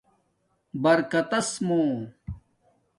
برکتس 0.83 1.49
مُو 1.67 1.81